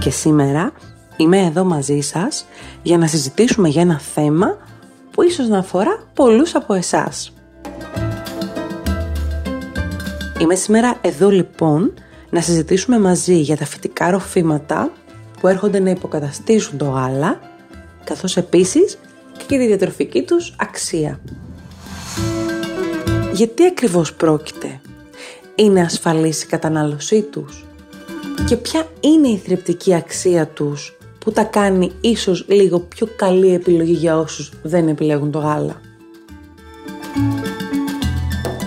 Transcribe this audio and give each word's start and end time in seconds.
και 0.00 0.10
σήμερα 0.10 0.72
είμαι 1.16 1.38
εδώ 1.38 1.64
μαζί 1.64 2.00
σας 2.00 2.46
για 2.82 2.98
να 2.98 3.06
συζητήσουμε 3.06 3.68
για 3.68 3.82
ένα 3.82 4.00
θέμα 4.00 4.56
που 5.10 5.22
ίσως 5.22 5.48
να 5.48 5.58
αφορά 5.58 5.98
πολλούς 6.14 6.54
από 6.54 6.74
εσάς. 6.74 7.32
Είμαι 10.40 10.54
σήμερα 10.54 10.98
εδώ 11.00 11.30
λοιπόν 11.30 11.94
να 12.30 12.40
συζητήσουμε 12.40 12.98
μαζί 12.98 13.34
για 13.34 13.56
τα 13.56 13.64
φυτικά 13.64 14.10
ροφήματα 14.10 14.92
που 15.40 15.48
έρχονται 15.48 15.78
να 15.78 15.90
υποκαταστήσουν 15.90 16.78
το 16.78 16.84
γάλα 16.84 17.40
καθώς 18.04 18.36
επίσης 18.36 18.98
και 19.46 19.58
τη 19.58 19.66
διατροφική 19.66 20.22
τους 20.22 20.54
αξία. 20.58 21.20
Γιατί 23.32 23.66
ακριβώς 23.66 24.14
πρόκειται; 24.14 24.80
Είναι 25.54 25.80
ασφαλής 25.80 26.42
η 26.42 26.46
κατανάλωσή 26.46 27.22
τους; 27.22 27.65
Και 28.46 28.56
ποια 28.56 28.86
είναι 29.00 29.28
η 29.28 29.36
θρεπτική 29.36 29.94
αξία 29.94 30.46
τους 30.46 30.96
που 31.18 31.32
τα 31.32 31.44
κάνει 31.44 31.92
ίσως 32.00 32.44
λίγο 32.48 32.80
πιο 32.80 33.08
καλή 33.16 33.54
επιλογή 33.54 33.92
για 33.92 34.18
όσους 34.18 34.52
δεν 34.62 34.88
επιλέγουν 34.88 35.30
το 35.30 35.38
γάλα. 35.38 35.80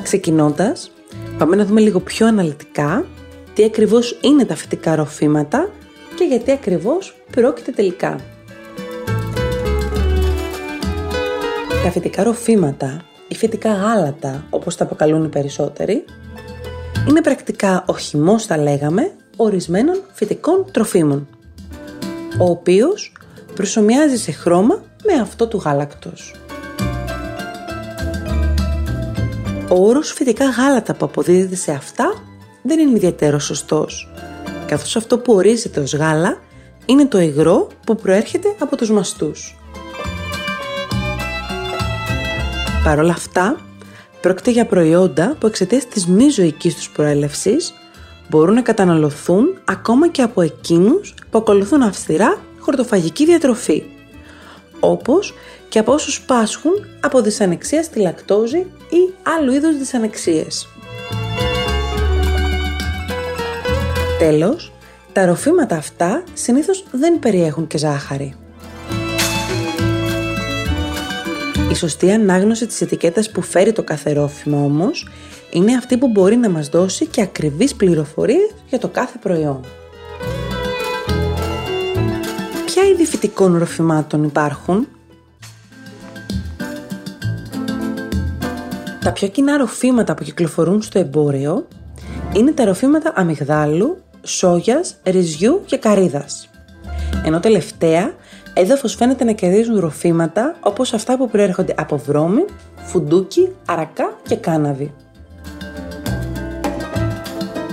Ξεκινώντας, 0.03 0.91
πάμε 1.37 1.55
να 1.55 1.65
δούμε 1.65 1.81
λίγο 1.81 1.99
πιο 1.99 2.27
αναλυτικά 2.27 3.05
τι 3.53 3.63
ακριβώς 3.63 4.19
είναι 4.21 4.45
τα 4.45 4.55
φυτικά 4.55 4.95
ροφήματα 4.95 5.69
και 6.15 6.23
γιατί 6.23 6.51
ακριβώς 6.51 7.15
πρόκειται 7.31 7.71
τελικά. 7.71 8.19
Τα 11.83 11.91
φυτικά 11.91 12.23
ροφήματα 12.23 13.01
ή 13.27 13.35
φυτικά 13.35 13.73
γάλατα, 13.73 14.45
όπως 14.49 14.75
τα 14.75 14.83
αποκαλούν 14.83 15.23
οι 15.23 15.29
περισσότεροι, 15.29 16.05
είναι 17.09 17.21
πρακτικά 17.21 17.83
ο 17.87 17.97
χυμός, 17.97 18.45
θα 18.45 18.57
λέγαμε, 18.57 19.11
ορισμένων 19.41 20.01
φυτικών 20.13 20.65
τροφίμων, 20.71 21.27
ο 22.39 22.49
οποίος 22.49 23.11
προσωμιάζει 23.55 24.17
σε 24.17 24.31
χρώμα 24.31 24.83
με 25.03 25.21
αυτό 25.21 25.47
του 25.47 25.57
γάλακτος. 25.57 26.35
Ο 29.69 29.87
όρος 29.87 30.11
φυτικά 30.11 30.49
γάλατα 30.49 30.93
που 30.93 31.05
αποδίδεται 31.05 31.55
σε 31.55 31.71
αυτά 31.71 32.13
δεν 32.63 32.79
είναι 32.79 32.95
ιδιαίτερος 32.95 33.43
σωστός, 33.43 34.11
καθώς 34.65 34.95
αυτό 34.95 35.17
που 35.17 35.33
ορίζεται 35.33 35.79
ως 35.79 35.95
γάλα 35.95 36.37
είναι 36.85 37.05
το 37.05 37.19
υγρό 37.19 37.67
που 37.85 37.95
προέρχεται 37.95 38.55
από 38.59 38.75
τους 38.75 38.91
μαστούς. 38.91 39.57
Παρ' 42.83 42.99
όλα 42.99 43.13
αυτά, 43.13 43.59
πρόκειται 44.21 44.51
για 44.51 44.65
προϊόντα 44.65 45.35
που 45.39 45.47
εξαιτίας 45.47 45.85
της 45.87 46.07
μη 46.07 46.29
ζωικής 46.29 46.75
τους 46.75 46.89
προέλευσης 46.89 47.73
μπορούν 48.29 48.53
να 48.53 48.61
καταναλωθούν 48.61 49.57
ακόμα 49.65 50.07
και 50.07 50.21
από 50.21 50.41
εκείνους 50.41 51.13
που 51.29 51.37
ακολουθούν 51.37 51.81
αυστηρά 51.81 52.37
χορτοφαγική 52.59 53.25
διατροφή, 53.25 53.83
όπως 54.79 55.33
και 55.69 55.79
από 55.79 55.93
όσους 55.93 56.21
πάσχουν 56.21 56.71
από 56.99 57.21
δυσανεξία 57.21 57.83
στη 57.83 57.99
λακτόζη 57.99 58.57
ή 58.89 59.13
άλλου 59.39 59.53
είδους 59.53 59.77
δυσανεξίες. 59.77 60.67
Τέλος, 64.19 64.71
τα 65.13 65.25
ροφήματα 65.25 65.75
αυτά 65.75 66.23
συνήθως 66.33 66.83
δεν 66.91 67.19
περιέχουν 67.19 67.67
και 67.67 67.77
ζάχαρη. 67.77 68.35
Η 71.71 71.75
σωστή 71.75 72.11
ανάγνωση 72.11 72.65
της 72.65 72.81
ετικέτας 72.81 73.31
που 73.31 73.41
φέρει 73.41 73.71
το 73.71 73.83
κάθε 73.83 74.13
ρόφημα 74.13 74.57
όμως 74.57 75.07
είναι 75.51 75.75
αυτή 75.75 75.97
που 75.97 76.07
μπορεί 76.07 76.35
να 76.35 76.49
μας 76.49 76.67
δώσει 76.67 77.05
και 77.05 77.21
ακριβείς 77.21 77.75
πληροφορίες 77.75 78.53
για 78.69 78.79
το 78.79 78.87
κάθε 78.87 79.17
προϊόν. 79.17 79.59
Ποια 82.65 82.83
είδη 82.83 83.05
φυτικών 83.05 83.57
ροφημάτων 83.57 84.23
υπάρχουν; 84.23 84.87
Τα 89.03 89.11
πιο 89.11 89.27
κοινά 89.27 89.57
ροφήματα 89.57 90.13
που 90.13 90.23
κυκλοφορούν 90.23 90.81
στο 90.81 90.99
εμπόριο 90.99 91.67
είναι 92.33 92.51
τα 92.51 92.65
ροφήματα 92.65 93.11
αμυγδάλου, 93.15 93.97
σόγιας, 94.23 94.95
ρυζιού 95.03 95.61
και 95.65 95.77
καρύδας. 95.77 96.49
Ενώ 97.25 97.39
τελευταία 97.39 98.13
έδαφος 98.53 98.95
φαίνεται 98.95 99.23
να 99.23 99.31
κερδίζουν 99.31 99.79
ροφήματα 99.79 100.55
όπως 100.59 100.93
αυτά 100.93 101.17
που 101.17 101.29
προέρχονται 101.29 101.73
από 101.77 101.97
βρώμη, 101.97 102.45
φουντούκι, 102.75 103.49
αρακά 103.65 104.17
και 104.27 104.35
κάναβη. 104.35 104.93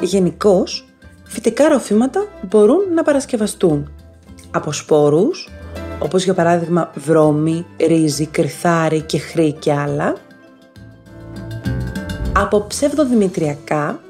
Γενικώς, 0.06 0.88
φυτικά 1.24 1.68
ροφήματα 1.68 2.26
μπορούν 2.48 2.94
να 2.94 3.02
παρασκευαστούν. 3.02 3.90
Από 4.50 4.72
σπόρους, 4.72 5.48
όπως 5.98 6.24
για 6.24 6.34
παράδειγμα 6.34 6.90
βρώμη, 6.94 7.66
ρύζι, 7.86 8.26
κρυθάρι 8.26 9.00
και 9.00 9.18
χρή 9.18 9.52
και 9.52 9.72
άλλα, 9.72 10.14
από 12.32 12.66
ψευδοδημητριακά, 12.66 14.00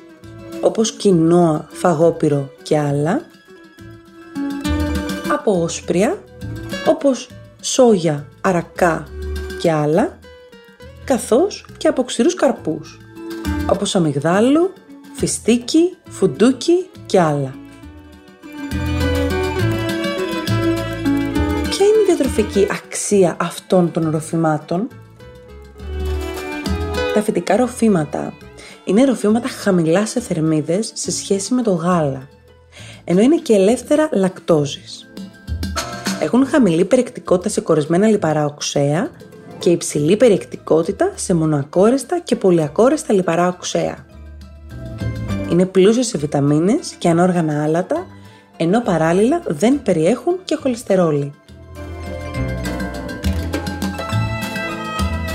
όπως 0.61 0.93
κοινόα, 0.93 1.67
φαγόπυρο 1.71 2.51
και 2.63 2.79
άλλα, 2.79 3.21
από 5.33 5.63
όσπρια, 5.63 6.19
όπως 6.87 7.29
σόγια, 7.61 8.27
αρακά 8.41 9.07
και 9.61 9.73
άλλα, 9.73 10.19
καθώς 11.05 11.67
και 11.77 11.89
από 11.89 12.05
ξηρούς 12.05 12.35
καρπούς, 12.35 13.01
όπως 13.71 13.97
αμυγδάλου, 13.97 14.73
φιστίκι, 15.17 15.97
φουντούκι 16.09 16.91
και 17.07 17.21
άλλα. 17.21 17.55
Ποια 21.71 21.87
είναι 21.87 22.03
η 22.03 22.05
διατροφική 22.07 22.67
αξία 22.71 23.37
αυτών 23.41 23.93
των 23.93 24.11
ροφημάτων; 24.11 24.89
Τα 27.15 27.23
φυτικά 27.23 27.57
ροφήματα 27.57 28.33
είναι 28.85 29.05
ροφήματα 29.05 29.49
χαμηλά 29.49 30.07
σε 30.07 30.21
θερμίδες 30.21 30.93
σε 30.95 31.11
σχέση 31.11 31.55
με 31.55 31.63
το 31.63 31.71
γάλα, 31.71 32.29
ενώ 33.05 33.21
είναι 33.21 33.37
και 33.37 33.55
ελεύθερα 33.55 34.09
λακτόζης. 34.13 35.11
Έχουν 36.21 36.47
χαμηλή 36.47 36.85
περιεκτικότητα 36.85 37.49
σε 37.49 37.61
κορεσμένα 37.61 38.09
λιπαρά 38.09 38.45
οξέα 38.45 39.11
και 39.59 39.71
υψηλή 39.71 40.17
περιεκτικότητα 40.17 41.13
σε 41.15 41.35
μονοακόρεστα 41.35 42.21
και 42.21 42.37
πολυακόρεστα 42.37 43.13
λιπαρά 43.13 43.49
οξέα. 43.49 44.07
Είναι 45.51 45.67
πλούσιο 45.67 46.03
σε 46.03 46.19
βιταμίνες 46.19 46.95
και 46.99 47.09
ανόργανα 47.09 47.63
άλατα, 47.63 48.07
ενώ 48.57 48.81
παράλληλα 48.81 49.43
δεν 49.47 49.83
περιέχουν 49.83 50.35
και 50.45 50.55
χολυστερόλι. 50.55 51.33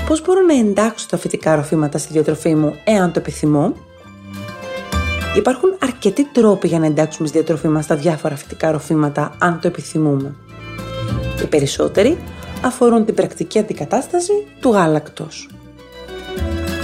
Πώς 0.06 0.22
μπορώ 0.22 0.40
να 0.40 0.54
εντάξω 0.54 1.06
τα 1.10 1.16
φυτικά 1.16 1.54
ροφήματα 1.54 1.98
στη 1.98 2.12
διατροφή 2.12 2.54
μου 2.54 2.74
εάν 2.84 3.12
το 3.12 3.18
επιθυμώ; 3.18 3.74
Υπάρχουν 5.36 5.76
αρκετοί 5.78 6.24
τρόποι 6.24 6.68
για 6.68 6.78
να 6.78 6.86
εντάξουμε 6.86 7.28
στη 7.28 7.36
διατροφή 7.36 7.68
μας 7.68 7.86
τα 7.86 7.96
διάφορα 7.96 8.36
φυτικά 8.36 8.70
ροφήματα 8.70 9.34
αν 9.38 9.60
το 9.60 9.68
επιθυμούμε. 9.68 10.34
Οι 11.42 11.46
περισσότεροι 11.46 12.18
αφορούν 12.64 13.04
την 13.04 13.14
πρακτική 13.14 13.58
αντικατάσταση 13.58 14.32
του 14.60 14.70
γάλακτος. 14.70 15.48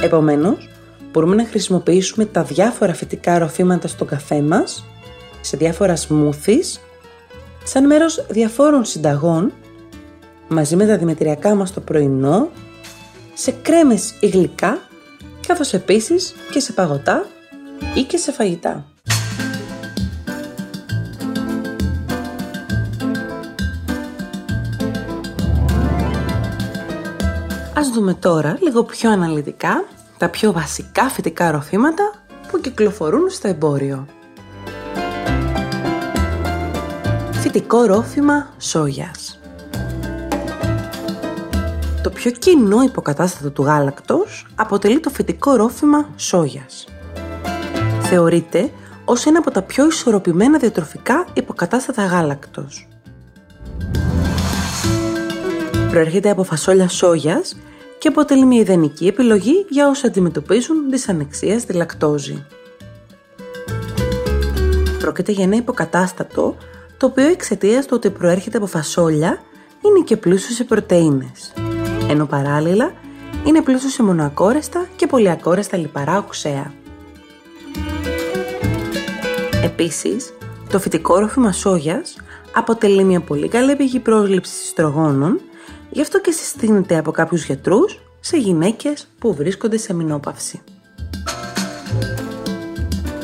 Επομένως, 0.02 0.67
μπορούμε 1.18 1.36
να 1.42 1.48
χρησιμοποιήσουμε 1.48 2.24
τα 2.24 2.42
διάφορα 2.42 2.94
φυτικά 2.94 3.38
ροφήματα 3.38 3.88
στον 3.88 4.06
καφέ 4.06 4.40
μας, 4.42 4.84
σε 5.40 5.56
διάφορα 5.56 5.96
σμούθις, 5.96 6.80
σαν 7.64 7.86
μέρος 7.86 8.26
διαφόρων 8.28 8.84
συνταγών, 8.84 9.52
μαζί 10.48 10.76
με 10.76 10.86
τα 10.86 10.98
δημητριακά 10.98 11.54
μας 11.54 11.72
το 11.72 11.80
πρωινό, 11.80 12.48
σε 13.34 13.50
κρέμες 13.50 14.14
ή 14.20 14.26
γλυκά, 14.26 14.78
καθώς 15.46 15.72
επίσης 15.72 16.34
και 16.50 16.60
σε 16.60 16.72
παγωτά 16.72 17.26
ή 17.94 18.02
και 18.02 18.16
σε 18.16 18.32
φαγητά. 18.32 18.84
Ας 27.74 27.88
δούμε 27.88 28.14
τώρα 28.14 28.58
λίγο 28.60 28.84
πιο 28.84 29.10
αναλυτικά 29.10 29.84
τα 30.18 30.28
πιο 30.28 30.52
βασικά 30.52 31.08
φυτικά 31.08 31.50
ροφήματα 31.50 32.12
που 32.50 32.60
κυκλοφορούν 32.60 33.30
στο 33.30 33.48
εμπόριο. 33.48 34.06
Φυτικό 37.32 37.82
ρόφημα 37.84 38.48
σόγιας 38.58 39.40
Το 42.02 42.10
πιο 42.10 42.30
κοινό 42.30 42.82
υποκατάστατο 42.82 43.50
του 43.50 43.62
γάλακτος 43.62 44.46
αποτελεί 44.54 45.00
το 45.00 45.10
φυτικό 45.10 45.54
ρόφημα 45.56 46.08
σόγιας. 46.16 46.86
Θεωρείται 48.00 48.70
ως 49.04 49.26
ένα 49.26 49.38
από 49.38 49.50
τα 49.50 49.62
πιο 49.62 49.86
ισορροπημένα 49.86 50.58
διατροφικά 50.58 51.26
υποκατάστατα 51.32 52.04
γάλακτος. 52.04 52.88
Προέρχεται 55.90 56.30
από 56.30 56.44
φασόλια 56.44 56.88
σόγιας 56.88 57.56
και 58.08 58.14
αποτελεί 58.14 58.44
μια 58.44 58.60
ιδανική 58.60 59.06
επιλογή 59.06 59.66
για 59.68 59.88
όσοι 59.88 60.06
αντιμετωπίζουν 60.06 60.90
δυσανεξία 60.90 61.58
στη 61.58 61.72
λακτόζη. 61.72 62.46
Πρόκειται 64.98 65.32
για 65.32 65.44
ένα 65.44 65.56
υποκατάστατο 65.56 66.56
το 66.96 67.06
οποίο 67.06 67.26
εξαιτίας 67.26 67.86
του 67.86 67.92
ότι 67.94 68.10
προέρχεται 68.10 68.56
από 68.56 68.66
φασόλια 68.66 69.38
είναι 69.84 70.04
και 70.04 70.16
πλούσιο 70.16 70.54
σε 70.54 70.64
πρωτεΐνες, 70.64 71.52
ενώ 72.08 72.26
παράλληλα 72.26 72.92
είναι 73.44 73.62
πλούσιο 73.62 73.88
σε 73.88 74.02
μονοακόρεστα 74.02 74.86
και 74.96 75.06
πολυακόρεστα 75.06 75.76
λιπαρά 75.76 76.18
οξέα. 76.18 76.72
Επίσης, 79.64 80.32
το 80.70 80.78
φυτικό 80.78 81.18
ρόφημα 81.18 81.52
σόγιας 81.52 82.16
αποτελεί 82.52 83.04
μια 83.04 83.20
πολύ 83.20 83.48
καλή 83.48 83.76
πηγή 83.76 84.00
πρόσληψης 84.00 84.64
ιστρογόνων, 84.64 85.40
γι' 85.98 86.04
αυτό 86.04 86.20
και 86.20 86.30
συστήνεται 86.30 86.98
από 86.98 87.10
κάποιους 87.10 87.44
γιατρούς 87.44 88.00
σε 88.20 88.36
γυναίκες 88.36 89.08
που 89.18 89.34
βρίσκονται 89.34 89.76
σε 89.76 89.94
μηνόπαυση. 89.94 90.60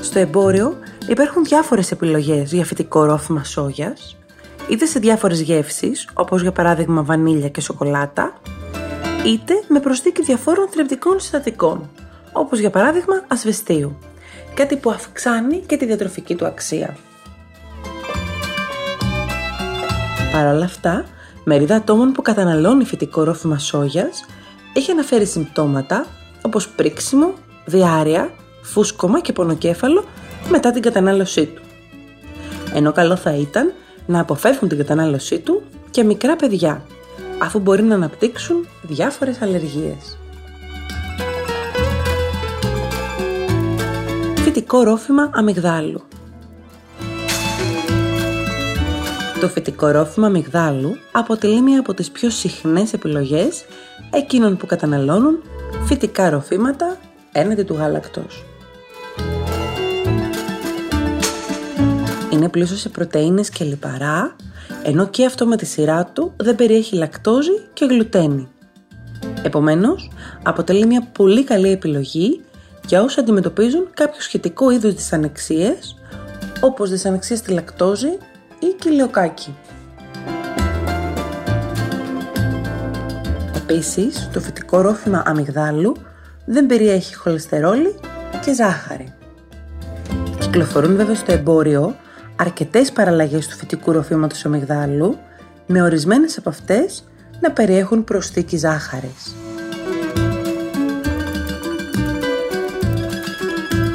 Στο 0.01 0.19
εμπόριο 0.19 0.79
υπάρχουν 1.09 1.45
διάφορες 1.45 1.91
επιλογές 1.91 2.53
για 2.53 2.65
φυτικό 2.65 3.05
ρόφημα 3.05 3.45
σόγιας, 3.45 4.17
είτε 4.71 4.87
σε 4.87 4.99
διάφορες 4.99 5.41
γεύσεις, 5.41 6.09
όπως 6.15 6.43
για 6.43 6.53
παράδειγμα 6.53 7.03
βανίλια 7.03 7.49
και 7.49 7.61
σοκολάτα, 7.61 8.33
είτε 9.27 9.55
με 9.69 9.81
προσθήκη 9.81 10.23
διαφόρων 10.23 10.69
θρεπτικών 10.69 11.21
συστατικών, 11.21 11.91
όπως 12.33 12.59
για 12.59 12.71
παράδειγμα 12.71 13.25
ασβεστίου, 13.29 13.99
κάτι 14.55 14.77
που 14.77 14.91
αυξάνει 14.91 15.59
και 15.67 15.77
τη 15.77 15.87
διατροφική 15.87 16.35
του 16.35 16.47
αξία. 16.47 16.97
Παρ' 20.33 20.55
όλα 20.55 20.65
αυτά, 20.65 21.05
μερίδα 21.45 21.75
ατόμων 21.75 22.13
που 22.13 22.23
καταναλώνει 22.23 22.85
φυτικό 22.85 23.25
ρόφημα 23.25 23.59
σόγιας 23.59 24.25
έχει 24.73 24.91
αναφέρει 24.91 25.27
συμπτώματα 25.27 26.07
όπως 26.43 26.69
πρίξιμο, 26.69 27.33
διάρρεια, 27.65 28.31
φούσκωμα 28.63 29.21
και 29.21 29.33
πονοκέφαλο 29.33 30.05
μετά 30.51 30.71
την 30.71 30.83
κατανάλωσή 30.83 31.47
του. 31.47 31.63
Ενώ 32.75 32.93
καλό 32.93 33.17
θα 33.17 33.35
ήταν 33.35 33.73
να 34.07 34.21
αποφεύγουν 34.21 34.69
την 34.69 34.79
κατανάλωσή 34.79 35.39
του 35.39 35.63
και 35.91 36.05
μικρά 36.05 36.37
παιδιά, 36.37 36.83
αφού 37.39 37.59
μπορεί 37.59 37.83
να 37.83 37.95
αναπτύξουν 37.95 38.67
διάφορες 38.83 39.43
αλλεργίες. 39.43 40.19
Φυτικό 44.37 44.83
ρόφημα 44.83 45.31
αμυγδάλου 45.35 46.03
Το 49.45 49.51
φυτικό 49.51 49.89
ρόφημα 49.89 50.27
αμυγδάλου 50.27 50.97
αποτελεί 51.13 51.61
μία 51.61 51.81
από 51.81 51.95
τις 51.95 52.11
πιο 52.11 52.31
συχνές 52.31 52.93
επιλογές 52.93 53.65
εκείνων 54.11 54.57
που 54.57 54.67
καταναλώνουν 54.67 55.43
φυτικά 55.85 56.31
ροφήματα 56.31 56.99
έναντι 57.33 57.63
του 57.63 57.75
γάλακτος. 57.75 58.45
Είναι 62.31 62.49
πλούσιο 62.49 62.77
σε 62.77 62.89
πρωτεΐνες 62.89 63.51
και 63.51 63.65
λιπαρά, 63.65 64.37
ενώ 64.83 65.07
και 65.07 65.25
αυτό 65.25 65.47
με 65.47 65.57
τη 65.57 65.67
σειρά 65.67 66.05
του 66.05 66.33
δεν 66.37 66.55
περιέχει 66.55 66.97
λακτόζη 66.97 67.53
και 67.73 67.85
γλουτένη. 67.85 68.49
Επομένως, 69.43 70.11
αποτελεί 70.43 70.87
μια 70.87 71.09
πολύ 71.13 71.45
καλή 71.45 71.71
επιλογή 71.71 72.41
για 72.87 73.03
όσοι 73.03 73.21
αντιμετωπίζουν 73.21 73.89
κάποιο 73.95 74.21
σχετικό 74.21 74.71
είδος 74.71 74.95
δυσανεξίες, 74.95 75.97
όπως 76.61 76.91
δυσανεξία 76.91 77.37
στη 77.37 77.53
λακτόζη 77.53 78.19
ή 78.59 78.67
κοιλιοκάκι. 78.79 79.57
Επίσης, 83.57 84.29
το 84.33 84.41
φυτικό 84.41 84.81
ρόφημα 84.81 85.23
αμυγδάλου 85.27 85.97
δεν 86.45 86.67
περιέχει 86.67 87.15
χολεστερόλη 87.15 87.95
και 88.45 88.55
ζάχαρη. 88.55 89.15
Κυκλοφορούν 90.39 90.97
βέβαια 90.97 91.15
στο 91.15 91.33
εμπόριο 91.33 91.97
αρκετές 92.37 92.93
παραλλαγές 92.93 93.47
του 93.47 93.57
φυτικού 93.57 93.93
ροφήματος 93.93 94.45
αμυγδάλου, 94.45 95.19
με 95.67 95.83
ορισμένες 95.83 96.39
από 96.39 96.49
αυτές 96.49 97.05
να 97.41 97.51
περιέχουν 97.51 98.05
προσθήκη 98.05 98.57
ζάχαρης. 98.57 99.35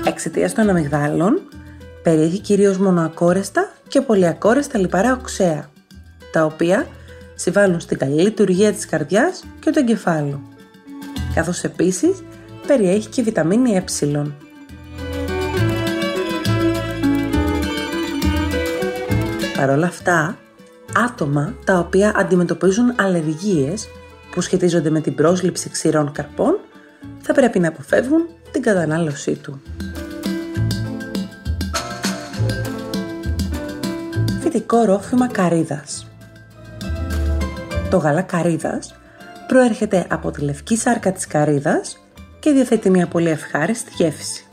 Εξαιτίας 0.05 0.53
των 0.53 0.69
αμυγδάλων, 0.69 1.41
περιέχει 2.03 2.39
κυρίως 2.39 2.77
μονοακόρεστα 2.77 3.71
και 3.89 4.01
πολυακόρεστα 4.01 4.77
λιπαρά 4.77 5.13
οξέα, 5.13 5.69
τα 6.31 6.45
οποία 6.45 6.87
συμβάλλουν 7.35 7.79
στην 7.79 7.97
καλή 7.97 8.21
λειτουργία 8.21 8.73
της 8.73 8.85
καρδιάς 8.85 9.43
και 9.59 9.71
του 9.71 9.79
εγκεφάλου. 9.79 10.41
Καθώς 11.33 11.63
επίσης 11.63 12.23
περιέχει 12.67 13.07
και 13.07 13.21
βιταμίνη 13.21 13.75
ε. 13.75 13.83
Παρ' 19.57 19.69
όλα 19.69 19.85
αυτά, 19.85 20.37
άτομα 20.93 21.53
τα 21.65 21.79
οποία 21.79 22.13
αντιμετωπίζουν 22.15 22.93
αλλεργίες 22.97 23.87
που 24.31 24.41
σχετίζονται 24.41 24.89
με 24.89 25.01
την 25.01 25.15
πρόσληψη 25.15 25.69
ξηρών 25.69 26.11
καρπών 26.11 26.59
θα 27.21 27.33
πρέπει 27.33 27.59
να 27.59 27.67
αποφεύγουν 27.67 28.27
την 28.51 28.61
κατανάλωσή 28.61 29.35
του. 29.35 29.61
Φυτικό 34.51 34.83
ρόφημα 34.83 35.27
καρύδας 35.27 36.07
Το 37.89 37.97
γάλα 37.97 38.21
καρύδας 38.21 38.95
προέρχεται 39.47 40.05
από 40.09 40.31
τη 40.31 40.41
λευκή 40.41 40.77
σάρκα 40.77 41.11
της 41.11 41.27
καρύδας 41.27 41.99
και 42.39 42.51
διαθέτει 42.51 42.89
μια 42.89 43.07
πολύ 43.07 43.29
ευχάριστη 43.29 43.91
γεύση. 43.95 44.47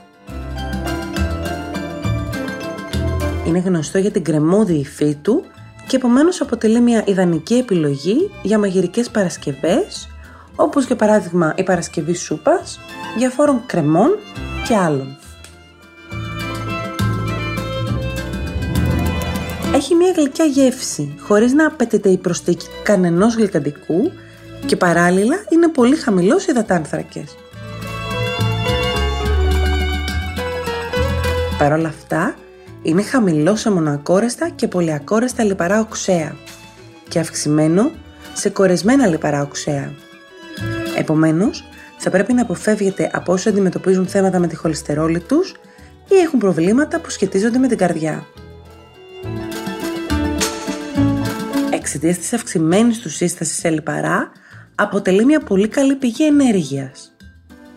είναι 3.46 3.58
γνωστό 3.58 3.98
για 3.98 4.10
την 4.10 4.24
κρεμόδη 4.24 4.74
υφή 4.74 5.14
του 5.14 5.44
και 5.86 5.96
επομένως 5.96 6.40
αποτελεί 6.40 6.80
μια 6.80 7.02
ιδανική 7.06 7.54
επιλογή 7.54 8.30
για 8.42 8.58
μαγειρικές 8.58 9.10
παρασκευές, 9.10 10.08
όπως 10.56 10.86
για 10.86 10.96
παράδειγμα 10.96 11.54
η 11.56 11.62
παρασκευή 11.62 12.14
σούπας, 12.14 12.80
διαφόρων 13.16 13.62
κρεμών 13.66 14.18
και 14.68 14.76
άλλων. 14.76 15.16
Έχει 19.76 19.94
μια 19.94 20.12
γλυκιά 20.16 20.44
γεύση, 20.44 21.14
χωρίς 21.20 21.52
να 21.52 21.66
απαιτείται 21.66 22.08
η 22.08 22.16
προσθήκη 22.16 22.66
κανενός 22.82 23.34
γλυκαντικού 23.34 24.12
και 24.66 24.76
παράλληλα 24.76 25.36
είναι 25.48 25.68
πολύ 25.68 25.96
χαμηλός 25.96 26.46
υδατάνθρακες. 26.46 27.36
Παρ' 31.58 31.72
όλα 31.72 31.88
αυτά, 31.88 32.34
είναι 32.82 33.02
χαμηλός 33.02 33.60
σε 33.60 33.70
μονοακόρεστα 33.70 34.48
και 34.48 34.68
πολυακόρεστα 34.68 35.44
λιπαρά 35.44 35.80
οξέα 35.80 36.36
και 37.08 37.18
αυξημένο 37.18 37.90
σε 38.32 38.48
κορεσμένα 38.48 39.06
λιπαρά 39.06 39.42
οξέα. 39.42 39.92
Επομένως, 40.98 41.64
θα 41.98 42.10
πρέπει 42.10 42.32
να 42.32 42.42
αποφεύγετε 42.42 43.10
από 43.12 43.32
όσοι 43.32 43.48
αντιμετωπίζουν 43.48 44.06
θέματα 44.06 44.38
με 44.38 44.46
τη 44.46 44.56
χολυστερόλη 44.56 45.20
τους 45.20 45.54
ή 46.08 46.14
έχουν 46.14 46.38
προβλήματα 46.38 47.00
που 47.00 47.10
σχετίζονται 47.10 47.58
με 47.58 47.68
την 47.68 47.78
καρδιά. 47.78 48.26
Εξαιτία 51.96 52.20
της 52.22 52.32
αυξημένης 52.32 52.98
του 52.98 53.10
σύστασης 53.10 53.56
σε 53.56 53.70
λιπαρά, 53.70 54.30
αποτελεί 54.74 55.24
μια 55.24 55.40
πολύ 55.40 55.68
καλή 55.68 55.94
πηγή 55.94 56.26
ενέργειας. 56.26 57.16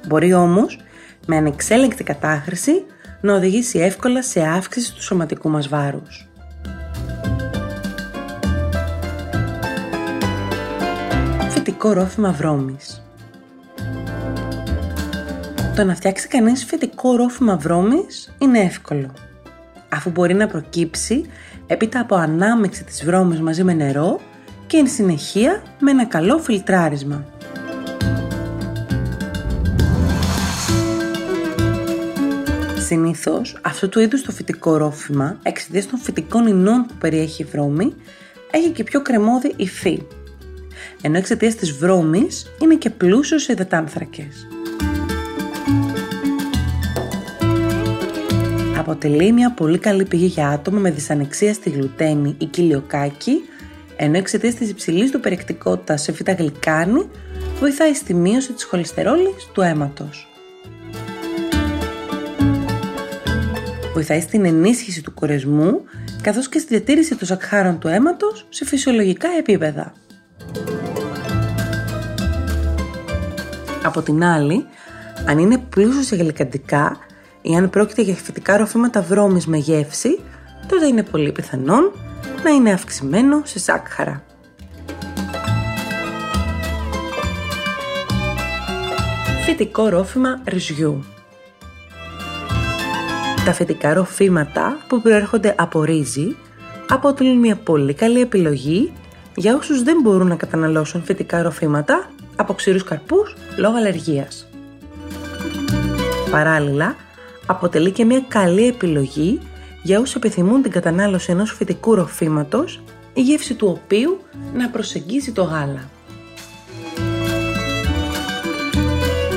Μπορεί 0.07 0.33
όμως, 0.33 0.79
με 1.25 1.35
ανεξέλεγκτη 1.35 2.03
κατάχρηση, 2.03 2.83
να 3.21 3.33
οδηγήσει 3.33 3.79
εύκολα 3.79 4.23
σε 4.23 4.41
αύξηση 4.41 4.93
του 4.93 5.03
σωματικού 5.03 5.49
μας 5.49 5.67
βάρους. 5.67 6.29
Φυτικό 11.49 11.93
ρόφημα 11.93 12.31
βρώμης 12.31 13.03
Το 15.75 15.83
να 15.83 15.95
φτιάξει 15.95 16.27
κανείς 16.27 16.65
φυτικό 16.65 17.15
ρόφημα 17.15 17.57
βρώμης 17.57 18.35
είναι 18.37 18.59
εύκολο, 18.59 19.13
αφού 19.89 20.09
μπορεί 20.09 20.33
να 20.33 20.47
προκύψει 20.47 21.25
έπειτα 21.71 21.99
από 21.99 22.15
ανάμεξη 22.15 22.83
της 22.83 23.05
βρώμης 23.05 23.39
μαζί 23.39 23.63
με 23.63 23.73
νερό 23.73 24.19
και 24.67 24.77
εν 24.77 24.87
συνεχεία 24.87 25.63
με 25.79 25.91
ένα 25.91 26.05
καλό 26.05 26.37
φιλτράρισμα. 26.37 27.25
Συνήθως, 32.77 33.59
αυτού 33.63 33.89
του 33.89 33.99
είδους 33.99 34.21
το 34.21 34.31
φυτικό 34.31 34.77
ρόφημα, 34.77 35.39
εξαιτίας 35.43 35.87
των 35.87 35.99
φυτικών 35.99 36.47
ινών 36.47 36.85
που 36.85 36.93
περιέχει 36.99 37.41
η 37.41 37.45
βρώμη, 37.45 37.93
έχει 38.51 38.69
και 38.69 38.83
πιο 38.83 39.01
κρεμόδι 39.01 39.53
υφή. 39.55 40.03
Ενώ 41.01 41.17
εξαιτίας 41.17 41.55
της 41.55 41.71
βρώμης 41.71 42.51
είναι 42.61 42.75
και 42.75 42.89
πλούσιος 42.89 43.43
σε 43.43 43.51
υδατάνθρακες. 43.51 44.47
Αποτελεί 48.89 49.31
μια 49.31 49.51
πολύ 49.51 49.77
καλή 49.77 50.05
πηγή 50.05 50.25
για 50.25 50.47
άτομα 50.47 50.79
με 50.79 50.91
δυσανεξία 50.91 51.53
στη 51.53 51.69
γλουτένη 51.69 52.35
ή 52.37 52.45
κοιλιοκάκι, 52.45 53.41
ενώ 53.95 54.17
εξαιτίας 54.17 54.53
της 54.53 54.69
υψηλής 54.69 55.11
του 55.11 55.19
περιεκτικότητας 55.19 56.01
σε 56.01 56.11
φύτα 56.11 56.33
γλυκάνη, 56.33 57.09
βοηθάει 57.59 57.93
στη 57.93 58.13
μείωση 58.13 58.53
της 58.53 58.63
χολυστερόλης 58.63 59.49
του 59.53 59.61
αίματος. 59.61 60.27
Βοηθάει 63.93 64.21
στην 64.21 64.45
ενίσχυση 64.45 65.01
του 65.01 65.13
κορεσμού, 65.13 65.81
καθώς 66.21 66.49
και 66.49 66.59
στη 66.59 66.67
διατήρηση 66.67 67.15
των 67.15 67.27
σακχάρων 67.27 67.79
του 67.79 67.87
αίματος 67.87 68.45
σε 68.49 68.65
φυσιολογικά 68.65 69.27
επίπεδα. 69.37 69.93
Από 73.83 74.01
την 74.01 74.23
άλλη, 74.23 74.65
αν 75.25 75.37
είναι 75.37 75.57
πλούσιος 75.57 76.05
σε 76.05 76.15
γλυκαντικά 76.15 76.97
ή 77.41 77.55
αν 77.55 77.69
πρόκειται 77.69 78.01
για 78.01 78.15
φυτικά 78.15 78.57
ροφήματα 78.57 79.01
βρώμης 79.01 79.47
με 79.47 79.57
γεύση, 79.57 80.19
τότε 80.67 80.85
είναι 80.85 81.03
πολύ 81.03 81.31
πιθανόν 81.31 81.91
να 82.43 82.49
είναι 82.49 82.71
αυξημένο 82.71 83.41
σε 83.43 83.59
σάκχαρα. 83.59 84.23
Φυτικό 89.45 89.87
ρόφημα 89.89 90.41
ρυζιού 90.45 91.03
Τα 93.45 93.53
φυτικά 93.53 93.93
ροφήματα 93.93 94.77
που 94.87 95.01
προέρχονται 95.01 95.55
από 95.57 95.83
ρύζι 95.83 96.35
αποτελούν 96.89 97.37
μια 97.37 97.55
πολύ 97.55 97.93
καλή 97.93 98.21
επιλογή 98.21 98.93
για 99.35 99.55
όσους 99.55 99.83
δεν 99.83 100.01
μπορούν 100.01 100.27
να 100.27 100.35
καταναλώσουν 100.35 101.03
φυτικά 101.03 101.41
ροφήματα 101.41 102.09
από 102.35 102.53
ξηρούς 102.53 102.83
καρπούς 102.83 103.35
λόγω 103.57 103.77
αλλεργίας. 103.77 104.47
Παράλληλα, 106.31 106.95
αποτελεί 107.49 107.91
και 107.91 108.05
μια 108.05 108.23
καλή 108.27 108.67
επιλογή 108.67 109.39
για 109.83 109.99
όσους 109.99 110.15
επιθυμούν 110.15 110.61
την 110.61 110.71
κατανάλωση 110.71 111.31
ενός 111.31 111.51
φυτικού 111.53 111.95
ροφήματος, 111.95 112.81
η 113.13 113.21
γεύση 113.21 113.53
του 113.53 113.67
οποίου 113.67 114.19
να 114.53 114.69
προσεγγίζει 114.69 115.31
το 115.31 115.43
γάλα. 115.43 115.89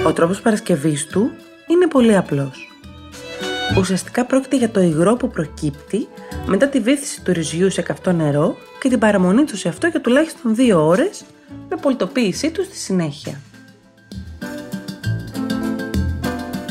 Ο 0.07 0.13
τρόπος 0.13 0.41
παρασκευής 0.41 1.07
του 1.07 1.31
είναι 1.67 1.87
πολύ 1.87 2.17
απλός. 2.17 2.71
Ουσιαστικά 3.79 4.25
πρόκειται 4.25 4.57
για 4.57 4.71
το 4.71 4.81
υγρό 4.81 5.17
που 5.17 5.29
προκύπτει 5.29 6.09
μετά 6.47 6.69
τη 6.69 6.81
βύθιση 6.81 7.23
του 7.23 7.33
ρυζιού 7.33 7.71
σε 7.71 7.83
καυτό 7.83 8.13
νερό 8.13 8.57
και 8.81 8.89
την 8.89 8.99
παραμονή 8.99 9.45
του 9.45 9.57
σε 9.57 9.69
αυτό 9.69 9.87
για 9.87 10.01
τουλάχιστον 10.01 10.57
2 10.59 10.73
ώρες 10.75 11.25
με 11.69 11.77
πολιτοποίησή 11.77 12.51
του 12.51 12.65
στη 12.65 12.77
συνέχεια. 12.77 13.41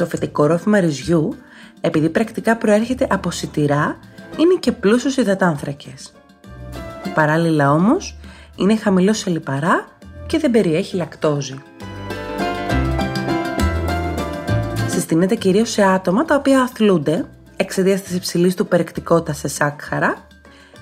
Το 0.01 0.07
φετικό 0.07 0.45
ρόφημα 0.45 0.79
ρυζιού, 0.79 1.35
επειδή 1.81 2.09
πρακτικά 2.09 2.57
προέρχεται 2.57 3.07
από 3.09 3.31
σιτηρά, 3.31 3.97
είναι 4.37 4.53
και 4.59 4.71
πλούσιος 4.71 5.13
σε 5.13 5.21
υδατάνθρακες. 5.21 6.11
Παράλληλα 7.13 7.71
όμως, 7.71 8.17
είναι 8.55 8.75
χαμηλός 8.75 9.17
σε 9.17 9.29
λιπαρά 9.29 9.87
και 10.27 10.39
δεν 10.39 10.51
περιέχει 10.51 10.95
λακτόζη. 10.95 11.61
Συστήνεται 14.87 15.35
κυρίως 15.35 15.69
σε 15.69 15.83
άτομα 15.83 16.25
τα 16.25 16.35
οποία 16.35 16.61
αθλούνται 16.61 17.25
εξαιτίας 17.55 18.01
της 18.01 18.15
υψηλής 18.15 18.55
του 18.55 18.67
περιεκτικότητας 18.67 19.37
σε 19.37 19.47
σάκχαρα, 19.47 20.27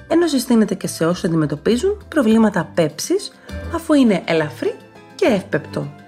ενώ 0.07 0.27
συστήνεται 0.27 0.75
και 0.75 0.87
σε 0.87 1.05
όσους 1.05 1.23
αντιμετωπίζουν 1.23 2.05
προβλήματα 2.07 2.71
πέψης 2.73 3.31
αφού 3.75 3.93
είναι 3.93 4.21
ελαφρύ 4.25 4.75
και 5.15 5.25
εύπεπτο. 5.25 5.98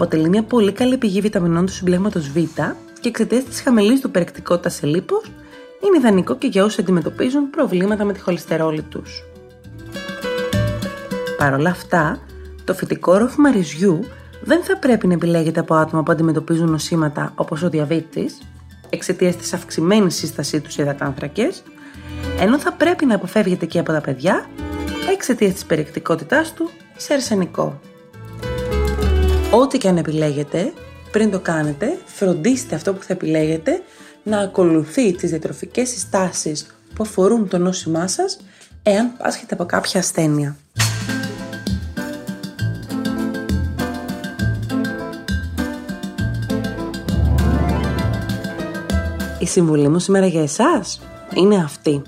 Αποτελεί 0.00 0.28
μια 0.28 0.42
πολύ 0.42 0.72
καλή 0.72 0.96
πηγή 0.96 1.20
βιταμινών 1.20 1.66
του 1.66 1.72
συμπλέγματος 1.72 2.28
Β 2.28 2.36
και 3.00 3.08
εξαιτίας 3.08 3.44
της 3.44 3.60
χαμηλής 3.60 4.00
του 4.00 4.10
περιεκτικότητα 4.10 4.68
σε 4.68 4.86
λίπος 4.86 5.24
είναι 5.84 5.96
ιδανικό 5.98 6.36
και 6.36 6.46
για 6.46 6.64
όσους 6.64 6.78
αντιμετωπίζουν 6.78 7.50
προβλήματα 7.50 8.04
με 8.04 8.12
τη 8.12 8.20
χολυστερόλη 8.20 8.82
τους. 8.82 9.24
Παρ' 11.38 11.54
όλα 11.54 11.70
αυτά, 11.70 12.18
το 12.64 12.74
φυτικό 12.74 13.16
ρόφημα 13.16 13.50
ρυζιού 13.50 14.04
δεν 14.40 14.62
θα 14.62 14.78
πρέπει 14.78 15.06
να 15.06 15.12
επιλέγεται 15.12 15.60
από 15.60 15.74
άτομα 15.74 16.02
που 16.02 16.12
αντιμετωπίζουν 16.12 16.70
νοσήματα 16.70 17.32
όπως 17.36 17.62
ο 17.62 17.68
διαβήτης, 17.68 18.38
εξαιτίας 18.90 19.36
της 19.36 19.52
αυξημένης 19.52 20.14
σύστασής 20.14 20.62
τους 20.62 20.72
σε 20.72 20.82
υδατάνθρακες, 20.82 21.62
ενώ 22.38 22.58
θα 22.58 22.72
πρέπει 22.72 23.06
να 23.06 23.14
αποφεύγεται 23.14 23.66
και 23.66 23.78
από 23.78 23.92
τα 23.92 24.00
παιδιά 24.00 24.46
εξαιτίας 25.12 25.52
της 25.52 25.64
περιεκτικότητάς 25.64 26.54
του 26.54 26.70
σε 26.96 27.14
αρσενικό. 27.14 27.80
Ό,τι 29.52 29.78
και 29.78 29.88
αν 29.88 29.96
επιλέγετε, 29.96 30.72
πριν 31.10 31.30
το 31.30 31.40
κάνετε, 31.40 31.98
φροντίστε 32.04 32.74
αυτό 32.74 32.94
που 32.94 33.02
θα 33.02 33.12
επιλέγετε 33.12 33.82
να 34.22 34.38
ακολουθεί 34.38 35.12
τις 35.12 35.30
διατροφικές 35.30 35.88
συστάσεις 35.88 36.66
που 36.94 37.02
αφορούν 37.02 37.48
το 37.48 37.58
νόσημά 37.58 38.06
σας 38.06 38.40
εάν 38.82 39.16
πάσχετε 39.16 39.54
από 39.54 39.64
κάποια 39.64 40.00
ασθένεια. 40.00 40.56
Η 49.38 49.46
συμβουλή 49.46 49.88
μου 49.88 49.98
σήμερα 49.98 50.26
για 50.26 50.42
εσάς 50.42 51.00
είναι 51.34 51.56
αυτή. 51.56 52.02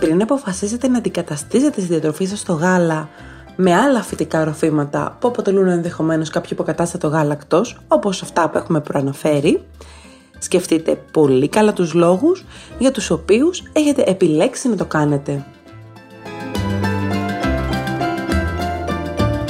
Πριν 0.00 0.22
αποφασίσετε 0.22 0.88
να 0.88 0.98
αντικαταστήσετε 0.98 1.80
τη 1.80 1.86
διατροφή 1.86 2.24
σας 2.24 2.38
στο 2.38 2.52
γάλα 2.52 3.08
με 3.56 3.74
άλλα 3.74 4.02
φυτικά 4.02 4.44
ροφήματα 4.44 5.16
που 5.20 5.28
αποτελούν 5.28 5.68
ενδεχομένως 5.68 6.30
κάποιο 6.30 6.50
υποκατάστατο 6.52 7.08
γάλακτος, 7.08 7.80
όπως 7.88 8.22
αυτά 8.22 8.48
που 8.48 8.58
έχουμε 8.58 8.80
προαναφέρει, 8.80 9.62
σκεφτείτε 10.38 10.98
πολύ 11.12 11.48
καλά 11.48 11.72
τους 11.72 11.94
λόγους 11.94 12.44
για 12.78 12.90
τους 12.90 13.10
οποίους 13.10 13.62
έχετε 13.72 14.02
επιλέξει 14.06 14.68
να 14.68 14.76
το 14.76 14.84
κάνετε. 14.84 15.44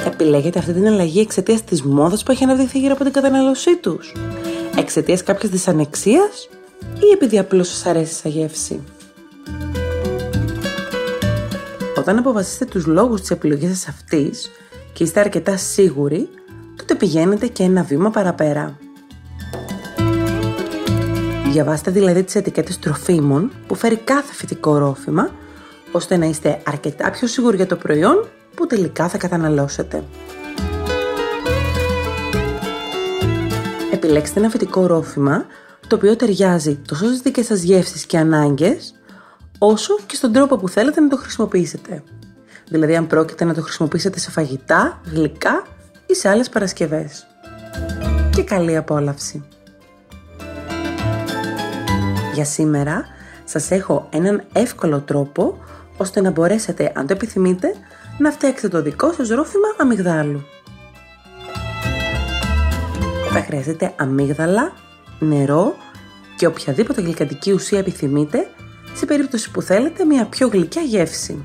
Επιλέγετε 0.06 0.58
αυτή 0.58 0.72
την 0.72 0.86
αλλαγή 0.86 1.20
εξαιτίας 1.20 1.64
της 1.64 1.82
μόδας 1.82 2.22
που 2.22 2.30
έχει 2.30 2.44
αναδειχθεί 2.44 2.78
γύρω 2.78 2.92
από 2.92 3.04
την 3.04 3.12
κατανάλωσή 3.12 3.76
τους, 3.76 4.12
εξαιτίας 4.76 5.22
κάποιας 5.22 5.52
δυσανεξίας 5.52 6.48
ή 6.94 7.12
επειδή 7.14 7.38
απλώς 7.38 7.68
σας 7.68 7.86
αρέσει 7.86 8.14
σαν 8.14 8.30
γεύση. 8.30 8.84
Όταν 12.02 12.18
αποφασίσετε 12.18 12.64
τους 12.64 12.86
λόγους 12.86 13.20
της 13.20 13.30
επιλογής 13.30 13.68
σας 13.68 13.88
αυτής 13.88 14.50
και 14.92 15.04
είστε 15.04 15.20
αρκετά 15.20 15.56
σίγουροι, 15.56 16.28
τότε 16.76 16.94
πηγαίνετε 16.94 17.46
και 17.46 17.62
ένα 17.62 17.82
βήμα 17.82 18.10
παραπέρα. 18.10 18.78
Διαβάστε 21.52 21.90
δηλαδή 21.90 22.22
τις 22.22 22.34
ετικέτες 22.34 22.78
τροφίμων 22.78 23.52
που 23.66 23.74
φέρει 23.74 23.96
κάθε 23.96 24.32
φυτικό 24.32 24.78
ρόφημα, 24.78 25.30
ώστε 25.92 26.16
να 26.16 26.26
είστε 26.26 26.62
αρκετά 26.66 27.10
πιο 27.10 27.26
σίγουροι 27.26 27.56
για 27.56 27.66
το 27.66 27.76
προϊόν 27.76 28.28
που 28.54 28.66
τελικά 28.66 29.08
θα 29.08 29.18
καταναλώσετε. 29.18 30.04
Επιλέξτε 33.92 34.40
ένα 34.40 34.48
φυτικό 34.48 34.86
ρόφημα 34.86 35.46
το 35.86 35.96
οποίο 35.96 36.16
ταιριάζει 36.16 36.74
τόσο 36.88 37.06
στις 37.06 37.20
δικές 37.20 37.46
σας 37.46 37.62
γεύσεις 37.62 38.04
και 38.06 38.18
ανάγκες, 38.18 38.94
όσο 39.64 39.98
και 40.06 40.14
στον 40.14 40.32
τρόπο 40.32 40.56
που 40.56 40.68
θέλετε 40.68 41.00
να 41.00 41.08
το 41.08 41.16
χρησιμοποιήσετε. 41.16 42.02
Δηλαδή 42.68 42.96
αν 42.96 43.06
πρόκειται 43.06 43.44
να 43.44 43.54
το 43.54 43.62
χρησιμοποιήσετε 43.62 44.18
σε 44.18 44.30
φαγητά, 44.30 45.00
γλυκά 45.04 45.62
ή 46.06 46.14
σε 46.14 46.28
άλλες 46.28 46.48
παρασκευές. 46.48 47.26
Και 48.30 48.42
καλή 48.42 48.76
απόλαυση! 48.76 49.44
Για 52.34 52.44
σήμερα 52.44 53.04
σας 53.44 53.70
έχω 53.70 54.08
έναν 54.10 54.44
εύκολο 54.52 55.00
τρόπο 55.00 55.58
ώστε 55.96 56.20
να 56.20 56.30
μπορέσετε, 56.30 56.92
αν 56.94 57.06
το 57.06 57.12
επιθυμείτε, 57.12 57.74
να 58.18 58.30
φτιάξετε 58.30 58.68
το 58.68 58.82
δικό 58.82 59.12
σας 59.12 59.28
ρόφημα 59.28 59.68
αμυγδάλου. 59.76 60.42
Θα 63.32 63.40
χρειάζεται 63.40 63.94
αμύγδαλα, 63.96 64.72
νερό 65.18 65.74
και 66.36 66.46
οποιαδήποτε 66.46 67.00
γλυκαντική 67.00 67.52
ουσία 67.52 67.78
επιθυμείτε 67.78 68.46
σε 68.94 69.06
περίπτωση 69.06 69.50
που 69.50 69.62
θέλετε 69.62 70.04
μια 70.04 70.24
πιο 70.24 70.48
γλυκιά 70.48 70.82
γεύση. 70.82 71.42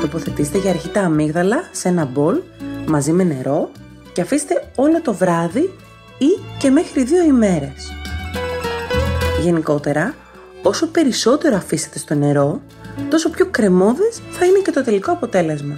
Τοποθετήστε 0.00 0.58
για 0.58 0.70
αρχή 0.70 0.88
τα 0.88 1.00
αμύγδαλα 1.00 1.68
σε 1.72 1.88
ένα 1.88 2.04
μπολ 2.04 2.40
μαζί 2.86 3.12
με 3.12 3.24
νερό 3.24 3.70
και 4.12 4.20
αφήστε 4.20 4.70
όλο 4.74 5.02
το 5.02 5.14
βράδυ 5.14 5.78
ή 6.18 6.40
και 6.58 6.70
μέχρι 6.70 7.04
δύο 7.04 7.22
ημέρες. 7.24 7.92
Γενικότερα, 9.42 10.14
όσο 10.62 10.86
περισσότερο 10.86 11.56
αφήσετε 11.56 11.98
στο 11.98 12.14
νερό, 12.14 12.62
τόσο 13.10 13.30
πιο 13.30 13.46
κρεμόδες 13.46 14.20
θα 14.30 14.44
είναι 14.44 14.58
και 14.58 14.70
το 14.70 14.82
τελικό 14.84 15.12
αποτέλεσμα. 15.12 15.74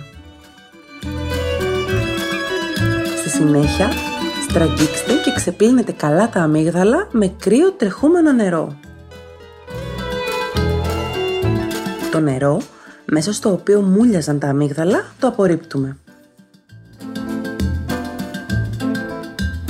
Στη 3.18 3.28
συνέχεια 3.28 4.13
στραγγίξτε 4.54 5.12
και 5.24 5.32
ξεπλύνετε 5.34 5.92
καλά 5.92 6.28
τα 6.28 6.40
αμύγδαλα 6.40 7.08
με 7.10 7.32
κρύο 7.38 7.72
τρεχούμενο 7.72 8.32
νερό. 8.32 8.76
Το 12.10 12.20
νερό, 12.20 12.60
μέσα 13.04 13.32
στο 13.32 13.52
οποίο 13.52 13.80
μούλιαζαν 13.80 14.38
τα 14.38 14.48
αμύγδαλα, 14.48 15.04
το 15.18 15.26
απορρίπτουμε. 15.26 15.96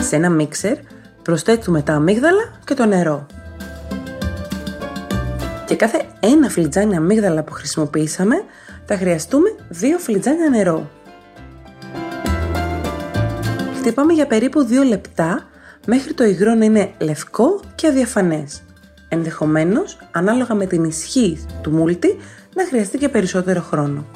Σε 0.00 0.16
ένα 0.16 0.30
μίξερ 0.30 0.76
προσθέτουμε 1.22 1.82
τα 1.82 1.92
αμύγδαλα 1.92 2.60
και 2.64 2.74
το 2.74 2.86
νερό. 2.86 3.26
Και 5.66 5.76
κάθε 5.76 6.06
ένα 6.20 6.48
φλιτζάνι 6.48 6.96
αμύγδαλα 6.96 7.42
που 7.42 7.52
χρησιμοποιήσαμε 7.52 8.44
θα 8.86 8.96
χρειαστούμε 8.96 9.54
δύο 9.68 9.98
φλιτζάνια 9.98 10.48
νερό. 10.48 10.90
Χτυπάμε 13.84 14.12
για 14.12 14.26
περίπου 14.26 14.68
2 14.70 14.86
λεπτά 14.88 15.46
μέχρι 15.86 16.14
το 16.14 16.24
υγρό 16.24 16.54
να 16.54 16.64
είναι 16.64 16.92
λευκό 16.98 17.60
και 17.74 17.86
αδιαφανές. 17.86 18.62
Ενδεχομένως, 19.08 19.98
ανάλογα 20.10 20.54
με 20.54 20.66
την 20.66 20.84
ισχύ 20.84 21.46
του 21.62 21.70
μούλτι, 21.70 22.16
να 22.54 22.66
χρειαστεί 22.66 22.98
και 22.98 23.08
περισσότερο 23.08 23.60
χρόνο. 23.60 24.06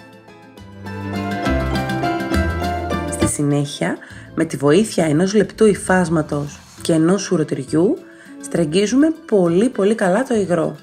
Στη 3.11 3.27
συνέχεια, 3.27 3.97
με 4.35 4.45
τη 4.45 4.57
βοήθεια 4.57 5.05
ενός 5.05 5.35
λεπτού 5.35 5.67
υφάσματος 5.67 6.61
και 6.83 6.93
ενός 6.93 7.23
σουρωτηριού, 7.23 7.99
στραγγίζουμε 8.41 9.13
πολύ 9.27 9.69
πολύ 9.69 9.95
καλά 9.95 10.23
το 10.23 10.35
υγρό. 10.35 10.77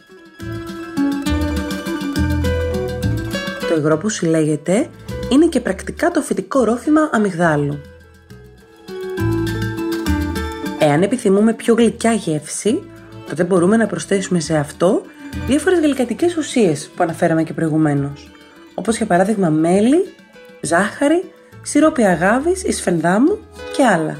Το 3.69 3.75
υγρό 3.77 3.97
που 3.97 4.09
συλλέγεται 4.09 4.87
είναι 5.29 5.45
και 5.45 5.59
πρακτικά 5.59 6.11
το 6.11 6.21
φυτικό 6.21 6.63
ρόφημα 6.63 7.09
αμυγδάλου. 7.11 7.79
Εάν 10.85 11.01
επιθυμούμε 11.01 11.53
πιο 11.53 11.73
γλυκιά 11.73 12.13
γεύση, 12.13 12.83
τότε 13.27 13.43
μπορούμε 13.43 13.77
να 13.77 13.87
προσθέσουμε 13.87 14.39
σε 14.39 14.57
αυτό 14.57 15.01
διάφορες 15.47 15.79
γλυκατικές 15.79 16.37
ουσίες 16.37 16.89
που 16.95 17.03
αναφέραμε 17.03 17.43
και 17.43 17.53
προηγουμένως, 17.53 18.31
όπως 18.73 18.97
για 18.97 19.05
παράδειγμα 19.05 19.49
μέλι, 19.49 20.13
ζάχαρη, 20.61 21.31
σιρόπι 21.61 22.03
αγάβης, 22.03 22.63
ισφενδάμου 22.63 23.37
και 23.75 23.85
άλλα. 23.85 24.17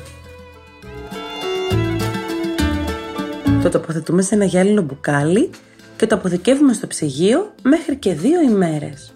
Το 3.63 3.69
τοποθετούμε 3.69 4.21
σε 4.21 4.35
ένα 4.35 4.45
γυάλινο 4.45 4.81
μπουκάλι 4.81 5.49
και 5.97 6.07
το 6.07 6.15
αποθηκεύουμε 6.15 6.73
στο 6.73 6.87
ψυγείο 6.87 7.53
μέχρι 7.61 7.95
και 7.95 8.13
δύο 8.13 8.41
ημέρες. 8.41 9.13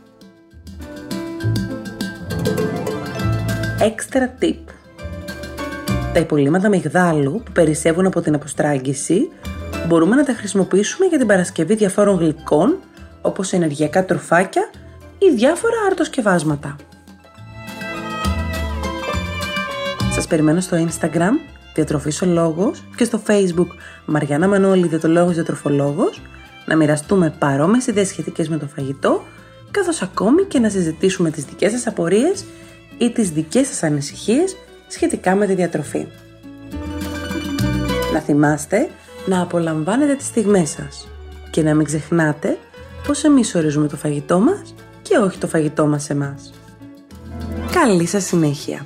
Extra 3.79 4.43
tip 4.43 4.78
τα 6.13 6.19
υπολείμματα 6.19 6.69
μυγδάλου 6.69 7.41
που 7.45 7.51
περισσεύουν 7.51 8.05
από 8.05 8.21
την 8.21 8.35
αποστράγγιση 8.35 9.29
μπορούμε 9.87 10.15
να 10.15 10.23
τα 10.23 10.33
χρησιμοποιήσουμε 10.33 11.05
για 11.05 11.17
την 11.17 11.27
παρασκευή 11.27 11.75
διαφόρων 11.75 12.17
γλυκών 12.17 12.77
όπως 13.21 13.53
ενεργειακά 13.53 14.05
τροφάκια 14.05 14.69
ή 15.17 15.35
διάφορα 15.35 15.75
αρτοσκευάσματα. 15.87 16.75
Σας 20.11 20.27
περιμένω 20.27 20.59
στο 20.59 20.87
Instagram 20.87 21.31
Διατροφής 21.73 22.21
ο 22.21 22.25
Λόγος 22.25 22.83
και 22.95 23.03
στο 23.03 23.21
Facebook 23.27 23.67
Μαριάννα 24.05 24.47
Μανώλη 24.47 24.87
Διατολόγος 24.87 25.33
Διατροφολόγος 25.33 26.21
να 26.65 26.75
μοιραστούμε 26.75 27.33
παρόμοιες 27.39 27.87
ιδέες 27.87 28.07
σχετικές 28.07 28.49
με 28.49 28.57
το 28.57 28.67
φαγητό 28.75 29.23
καθώς 29.71 30.01
ακόμη 30.01 30.43
και 30.43 30.59
να 30.59 30.69
συζητήσουμε 30.69 31.29
τις 31.31 31.43
δικές 31.45 31.71
σας 31.71 31.87
απορίες 31.87 32.45
ή 32.97 33.09
τις 33.11 33.29
δικές 33.29 33.67
σας 33.67 33.83
ανησυχίες 33.83 34.55
σχετικά 34.89 35.35
με 35.35 35.45
τη 35.45 35.53
διατροφή. 35.53 36.07
Να 38.13 38.19
θυμάστε 38.19 38.89
να 39.25 39.41
απολαμβάνετε 39.41 40.15
τις 40.15 40.25
στιγμές 40.25 40.69
σας 40.69 41.07
και 41.51 41.61
να 41.63 41.75
μην 41.75 41.85
ξεχνάτε 41.85 42.57
πως 43.07 43.23
εμείς 43.23 43.55
ορίζουμε 43.55 43.87
το 43.87 43.95
φαγητό 43.95 44.39
μας 44.39 44.73
και 45.01 45.17
όχι 45.17 45.37
το 45.37 45.47
φαγητό 45.47 45.87
μας 45.87 46.09
εμάς. 46.09 46.53
Καλή 47.71 48.05
σας 48.05 48.23
συνέχεια! 48.23 48.85